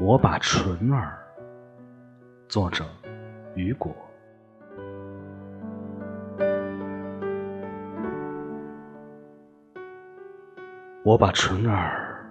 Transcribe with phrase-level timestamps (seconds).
[0.00, 1.18] 我把纯儿，
[2.48, 2.84] 作者
[3.54, 3.94] 雨果。
[11.04, 12.24] 我把纯儿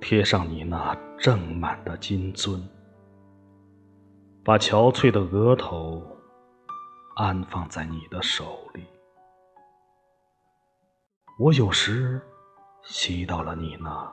[0.00, 2.60] 贴上你那正满的金樽，
[4.44, 6.02] 把憔悴的额头
[7.20, 8.82] 安放在你的手里。
[11.38, 12.18] 我有时
[12.82, 14.10] 吸到了你那。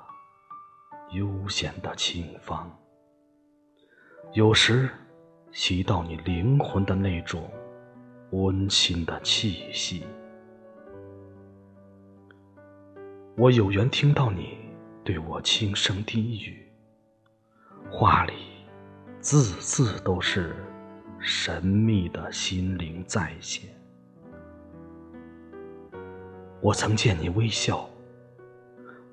[1.11, 2.69] 悠闲的清芳，
[4.33, 4.89] 有时
[5.53, 7.49] 吸到你灵魂的那种
[8.31, 10.05] 温馨的气息。
[13.37, 14.57] 我有缘听到你
[15.05, 16.69] 对我轻声低语，
[17.89, 18.33] 话里
[19.21, 20.53] 字字都是
[21.29, 23.69] 神秘的心灵再现。
[26.61, 27.85] 我曾见你微笑，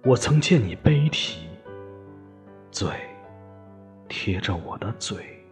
[0.04, 1.48] 我曾见你悲啼。
[2.70, 2.88] 嘴
[4.08, 5.44] 贴着我的嘴，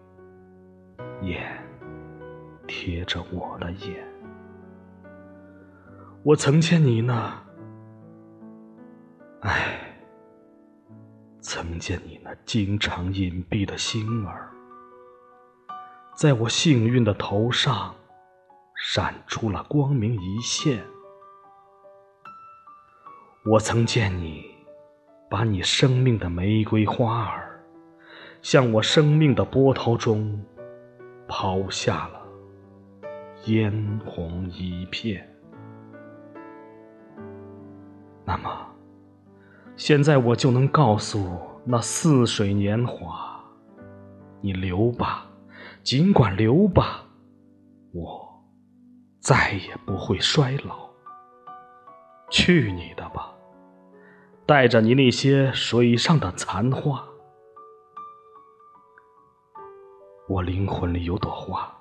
[1.22, 1.60] 眼
[2.68, 4.06] 贴着我的眼。
[6.22, 7.42] 我曾见你那，
[9.40, 9.96] 唉，
[11.40, 14.51] 曾见你那经常隐蔽的星儿，
[16.22, 17.92] 在我幸运的头上
[18.76, 20.80] 闪出了光明一线。
[23.44, 24.44] 我曾见你。
[25.28, 27.60] 把你生命的玫瑰花儿，
[28.40, 30.40] 向我生命的波涛中
[31.26, 32.22] 抛下了
[33.46, 35.28] 嫣红一片。
[38.24, 38.48] 那么，
[39.74, 43.42] 现在我就能告诉那似水年华：
[44.40, 45.26] 你留吧，
[45.82, 47.04] 尽管留吧，
[47.92, 48.44] 我
[49.20, 50.88] 再也不会衰老。
[52.30, 53.34] 去你的吧！
[54.46, 57.04] 带着你那些水上的残花，
[60.28, 61.76] 我灵魂里有朵花，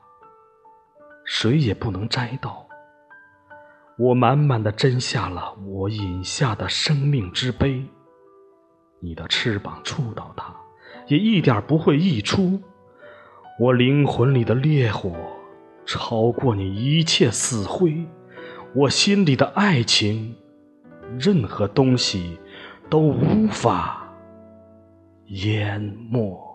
[1.24, 2.68] 谁也不能摘到。
[4.00, 7.86] 我满满的斟下了我饮下的生命之杯，
[9.00, 10.56] 你的翅膀触到它，
[11.08, 12.60] 也一点不会溢出。
[13.62, 15.14] 我灵魂里的烈火
[15.86, 18.04] 超过你一切死灰，
[18.74, 20.34] 我心里的爱情，
[21.20, 22.40] 任何东西。
[22.90, 24.12] 都无法
[25.28, 25.80] 淹
[26.10, 26.51] 没。